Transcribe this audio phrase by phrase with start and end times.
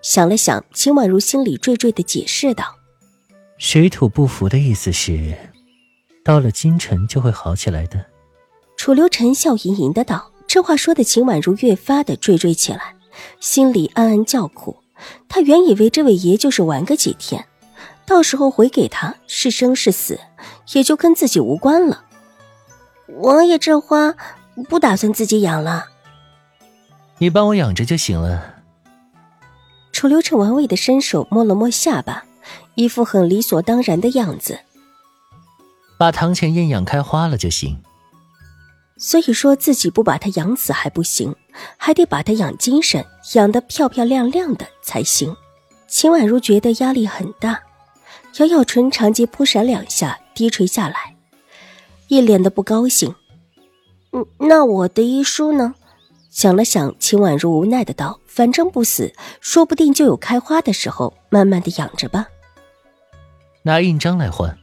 [0.00, 2.76] 想了想，秦婉如心里惴惴的解释道
[3.58, 5.34] ：“水土不服的意思是，
[6.24, 8.04] 到了京城就会好起来的。”
[8.76, 12.94] 楚留臣笑吟吟的道：“这话说的秦婉如越发的惴惴起来，
[13.40, 14.76] 心里暗暗叫苦。
[15.28, 17.44] 他原以为这位爷就是玩个几天，
[18.06, 20.20] 到时候回给他是生是死，
[20.72, 22.04] 也就跟自己无关了。
[23.18, 24.14] 王爷这花
[24.68, 25.86] 不打算自己养了，
[27.18, 28.54] 你帮我养着就行了。”
[29.98, 32.24] 楚留臣玩味的伸手摸了摸下巴，
[32.76, 34.60] 一副很理所当然的样子。
[35.98, 37.76] 把堂前燕养开花了就行。
[38.96, 41.34] 所以说自己不把它养死还不行，
[41.76, 45.36] 还得把它养精神，养得漂漂亮亮的才行。
[45.88, 47.62] 秦婉如觉得压力很大，
[48.36, 51.16] 咬咬唇，长睫扑闪两下，低垂下来，
[52.06, 53.12] 一脸的不高兴。
[54.12, 55.74] 嗯，那我的医书呢？
[56.38, 62.28] 想了想，秦婉如无奈的道：“反正不死，说不定就有开花的时候，慢慢的养着吧。”
[63.64, 64.56] 拿印章来换。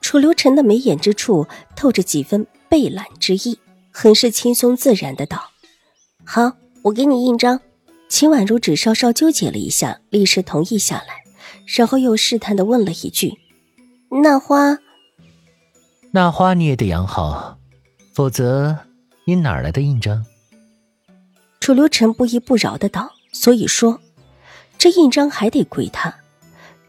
[0.00, 3.58] 楚留臣的眉眼之处透着几分惫懒之意，
[3.90, 5.50] 很是轻松自然的道
[6.24, 6.52] ：“好，
[6.82, 7.60] 我给你印章。”
[8.08, 11.24] 秦婉如只稍稍纠结了一下，立时同意下来，
[11.76, 13.34] 然后又试探的问了一句
[14.22, 14.78] ：“那花？
[16.12, 17.58] 那花你也得养好，
[18.14, 18.78] 否则
[19.24, 20.24] 你哪来的印章？”
[21.66, 23.98] 楚留臣不依不饶的道：“所以说，
[24.78, 26.14] 这印章还得归他，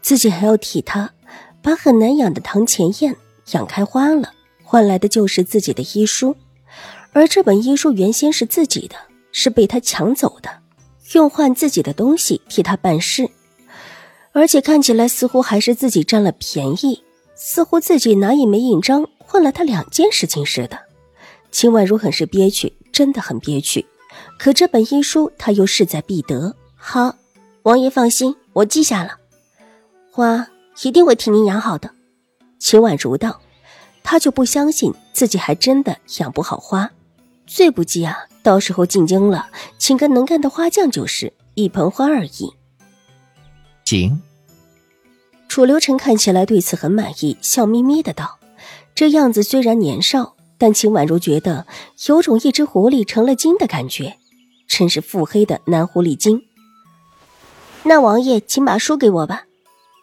[0.00, 1.10] 自己还要替他
[1.60, 3.16] 把很难养的堂前燕
[3.50, 4.30] 养开花了，
[4.62, 6.36] 换来的就是自己的医书。
[7.12, 8.94] 而这本医书原先是自己的，
[9.32, 10.48] 是被他抢走的，
[11.14, 13.28] 用换自己的东西替他办事，
[14.30, 17.02] 而且看起来似乎还是自己占了便宜，
[17.34, 20.78] 似乎自己拿一枚印章换了他两件事情似的。
[21.50, 23.84] 秦婉如很是憋屈，真的很憋屈。”
[24.38, 26.54] 可这本医书他又势在必得。
[26.76, 27.14] 好，
[27.62, 29.16] 王爷放心，我记下了。
[30.10, 30.48] 花
[30.82, 31.90] 一定会替您养好的。
[32.58, 33.40] 秦婉如道，
[34.02, 36.90] 他就不相信自己还真的养不好花。
[37.46, 39.48] 最不济啊，到时候进京了，
[39.78, 42.52] 请个能干的花匠就是一盆花而已。
[43.84, 44.22] 行。
[45.48, 48.38] 楚留臣看起来对此很满意，笑眯眯的道
[48.94, 51.66] ：“这样子虽然年少。”但秦婉如觉得
[52.08, 54.18] 有种一只狐狸成了精的感觉，
[54.66, 56.42] 真是腹黑的男狐狸精。
[57.84, 59.44] 那王爷，请把书给我吧。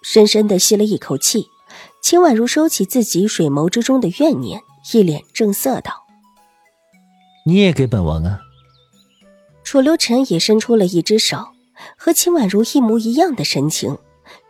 [0.02, 1.48] 深深的吸了一口气，
[2.02, 4.62] 秦婉如收起自己水眸之中的怨念，
[4.94, 6.06] 一脸正色道
[7.46, 8.40] ：“你也给本王啊。”
[9.66, 11.48] 楚留臣也伸出了一只手，
[11.98, 13.98] 和秦婉如一模一样的神情，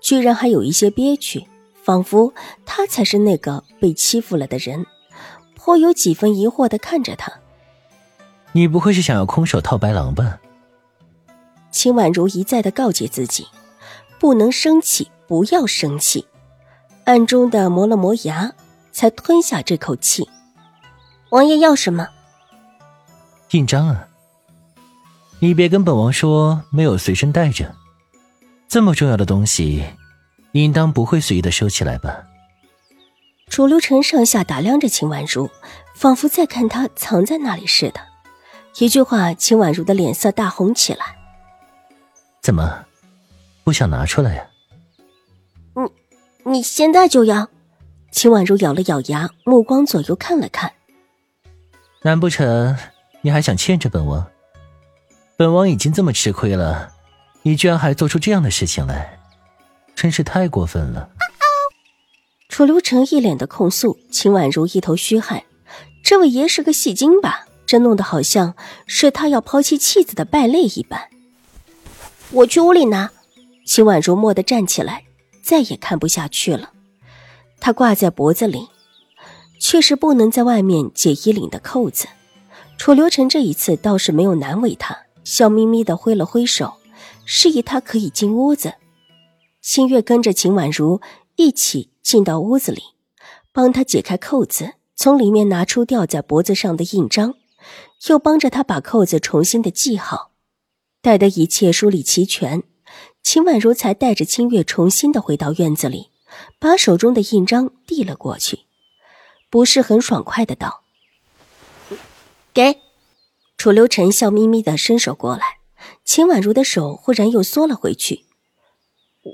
[0.02, 1.48] 居然还有一些憋屈，
[1.82, 2.34] 仿佛
[2.66, 4.86] 他才是那个被欺负了的人。
[5.66, 7.34] 颇有几分疑惑的看着他，
[8.52, 10.40] 你不会是想要空手套白狼吧？
[11.72, 13.48] 秦婉如一再的告诫自己，
[14.20, 16.28] 不能生气，不要生气，
[17.06, 18.54] 暗中的磨了磨牙，
[18.92, 20.30] 才吞下这口气。
[21.32, 22.10] 王爷要什么？
[23.50, 24.08] 印章啊！
[25.40, 27.74] 你别跟本王说没有随身带着，
[28.68, 29.84] 这么重要的东西，
[30.52, 32.24] 应当不会随意的收起来吧？
[33.50, 35.50] 楚留臣上下打量着秦婉如，
[35.96, 38.02] 仿佛在看她藏在那里似的。
[38.80, 41.16] 一句话，秦婉如的脸色大红起来。
[42.42, 42.86] 怎么，
[43.64, 44.46] 不想拿出来呀？
[46.44, 47.50] 你你现在就要？
[48.12, 50.74] 秦婉如咬了咬牙，目光左右看了看。
[52.02, 52.78] 难不成
[53.22, 54.28] 你还想欠着本王？
[55.38, 56.94] 本王已经这么吃亏了，
[57.42, 59.20] 你居然还做出这样的事情来，
[59.96, 61.10] 真是太过分了。
[62.56, 65.44] 楚留臣一脸的控诉，秦婉如一头虚汗。
[66.02, 67.46] 这位爷是个戏精吧？
[67.66, 68.56] 这弄得好像
[68.88, 71.10] 是他要抛弃妻子的败类一般。
[72.32, 73.12] 我去屋里拿。
[73.66, 75.04] 秦婉如蓦地站起来，
[75.44, 76.70] 再也看不下去了。
[77.60, 78.70] 她挂在脖子里，
[79.60, 82.08] 却是不能在外面解衣领的扣子。
[82.78, 86.76] 楚留臣这一次倒是没有难为他，笑眯眯的挥了挥手，
[87.26, 88.76] 示意他可以进屋子。
[89.62, 91.02] 新月跟着秦婉如
[91.36, 91.90] 一起。
[92.06, 92.84] 进到屋子里，
[93.52, 97.34] 帮他解开扣子，从里面拿出吊在脖子上的印章，
[98.08, 100.30] 又帮着他把扣子重新的系好。
[101.02, 102.62] 待得一切梳理齐全，
[103.24, 106.12] 秦婉如才带着清月重新的回到院子里，
[106.60, 108.60] 把手中的印章递了过去，
[109.50, 110.84] 不是很爽快的道
[112.54, 112.82] ：“给。”
[113.58, 115.58] 楚留臣笑眯眯的伸手过来，
[116.04, 118.26] 秦婉如的手忽然又缩了回去。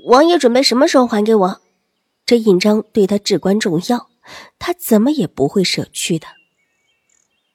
[0.06, 1.61] 王爷准备什么时候还给我？
[2.32, 4.08] 这印章对他至关重要，
[4.58, 6.28] 他怎么也不会舍去的。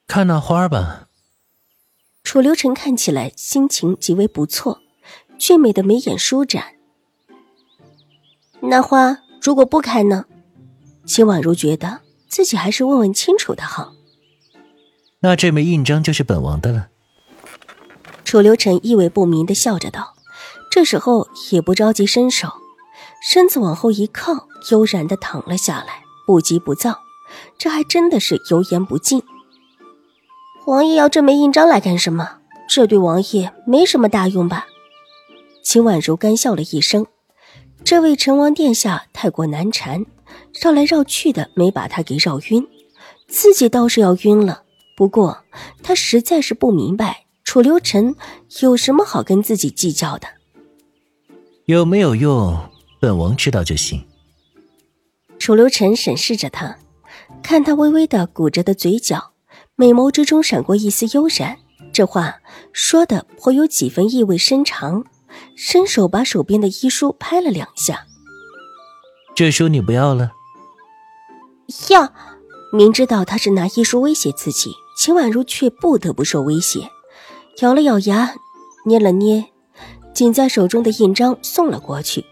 [0.05, 1.07] 看那花吧。
[2.23, 4.81] 楚留臣看起来心情极为不错，
[5.39, 6.75] 俊美的眉眼舒展。
[8.59, 10.25] 那花如果不开呢？
[11.07, 13.95] 秦婉如觉得自己还是问问清楚的好。
[15.21, 16.89] 那这枚印章就是本王的了。
[18.23, 20.13] 楚留臣意味不明的笑着道，
[20.69, 22.53] 这时候也不着急伸手，
[23.21, 26.99] 身子往后一靠，悠然的躺了下来，不急不躁。
[27.57, 29.21] 这还真的是油盐不进。
[30.65, 32.37] 王爷要这枚印章来干什么？
[32.69, 34.67] 这对王爷没什么大用吧？
[35.63, 37.05] 秦婉如干笑了一声，
[37.83, 40.05] 这位成王殿下太过难缠，
[40.61, 42.65] 绕来绕去的没把他给绕晕，
[43.27, 44.63] 自己倒是要晕了。
[44.95, 45.43] 不过，
[45.83, 48.15] 他实在是不明白楚留臣
[48.61, 50.27] 有什么好跟自己计较的。
[51.65, 52.57] 有没有用，
[52.99, 54.03] 本王知道就行。
[55.39, 56.77] 楚留臣审视着他，
[57.43, 59.33] 看他微微的鼓着的嘴角，
[59.75, 61.57] 美眸之中闪过一丝悠然。
[61.93, 62.35] 这话
[62.73, 65.05] 说的颇有几分意味深长，
[65.55, 68.05] 伸手把手边的医书拍了两下。
[69.35, 70.31] 这书你不要了？
[71.89, 72.13] 要。
[72.73, 74.71] 明知道他是拿医书威胁自己。
[74.97, 76.89] 秦婉如却不得不受威胁，
[77.61, 78.33] 咬了咬牙，
[78.85, 79.45] 捏了捏
[80.11, 82.25] 紧在手中的印章，送了过去。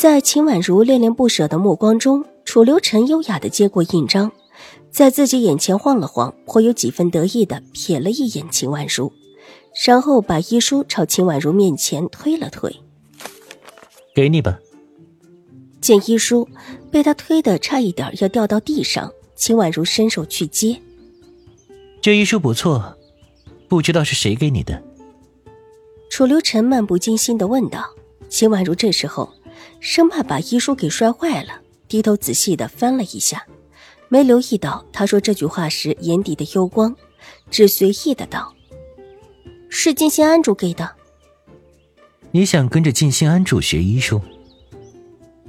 [0.00, 4.32] 在秦婉如恋恋不舍的目光中，楚留臣优雅的接过印章，
[4.90, 9.12] 在自己眼前晃了晃，颇有几分得意的瞥了一眼秦婉如，
[9.84, 12.74] 然后把医书朝秦婉如面前推了推
[14.16, 14.58] ：“给你吧。”
[15.82, 16.48] 见医书
[16.90, 20.80] 被他推的差一点要掉到地上，秦婉如伸手去接。
[22.00, 22.96] 这医书不错，
[23.68, 24.82] 不知道是谁给你的。
[26.08, 27.84] 楚留臣漫不经心的问道。
[28.30, 29.28] 秦婉如这时候
[29.80, 33.44] 生怕把医书给摔坏了，低头仔细的翻了一下，
[34.08, 36.94] 没留意到他说这句话时眼底的幽光，
[37.50, 38.54] 只随意的道
[39.68, 40.90] ：“是静心庵主给的。”
[42.32, 44.20] 你想跟着静心庵主学医术？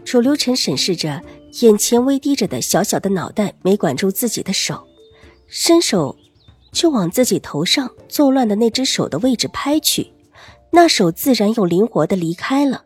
[0.04, 1.22] 楚留臣审视着
[1.62, 4.88] 眼前微低着的小小的脑袋，没管住自己的手，
[5.48, 6.18] 伸手。
[6.72, 10.14] 就往自己头上作乱的那只手的位置拍去，
[10.72, 12.86] 那手自然又灵活的离开了。